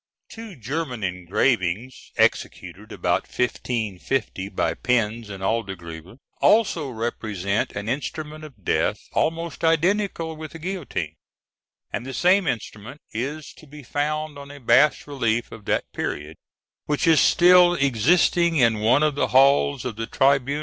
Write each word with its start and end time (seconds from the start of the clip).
Two 0.29 0.55
German 0.55 1.03
engravings, 1.03 2.09
executed 2.17 2.91
about 2.91 3.27
1550 3.27 4.49
by 4.49 4.73
Pencz 4.73 5.29
and 5.29 5.43
Aldegrever, 5.43 6.15
also 6.41 6.89
represent 6.89 7.73
an 7.73 7.87
instrument 7.87 8.43
of 8.43 8.65
death 8.65 8.97
almost 9.13 9.63
identical 9.63 10.35
with 10.35 10.53
the 10.53 10.57
guillotine; 10.57 11.13
and 11.93 12.03
the 12.03 12.15
same 12.15 12.47
instrument 12.47 12.99
is 13.11 13.53
to 13.53 13.67
be 13.67 13.83
found 13.83 14.39
on 14.39 14.49
a 14.49 14.59
bas 14.59 15.05
relief 15.05 15.51
of 15.51 15.65
that 15.65 15.83
period, 15.93 16.35
which 16.85 17.05
is 17.05 17.21
still 17.21 17.75
existing 17.75 18.57
in 18.57 18.79
one 18.79 19.03
of 19.03 19.13
the 19.13 19.27
halls 19.27 19.85
of 19.85 19.97
the 19.97 20.07
Tribunal 20.07 20.15
of 20.33 20.37
Luneburg, 20.39 20.47
in 20.49 20.53
Hanover. 20.55 20.59